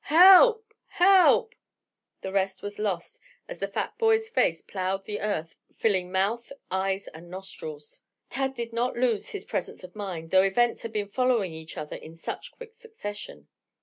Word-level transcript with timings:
"Help! 0.05 0.73
Help!" 0.87 1.53
The 2.21 2.31
rest 2.31 2.63
was 2.63 2.79
lost 2.79 3.19
as 3.47 3.59
the 3.59 3.67
fat 3.67 3.99
boy's 3.99 4.29
face 4.29 4.63
plowed 4.63 5.05
the 5.05 5.19
earth 5.21 5.53
filling 5.75 6.11
mouth, 6.11 6.51
eyes 6.71 7.07
and 7.09 7.29
nostrils. 7.29 8.01
Tad 8.31 8.55
did 8.55 8.73
not 8.73 8.95
lose 8.97 9.29
his 9.29 9.45
presence 9.45 9.83
of 9.83 9.95
mind, 9.95 10.31
though 10.31 10.41
events 10.41 10.81
had 10.81 10.91
been 10.91 11.07
following 11.07 11.53
each 11.53 11.77
other 11.77 11.97
in 11.97 12.15
such 12.15 12.51
quick 12.51 12.73
succession. 12.77 13.47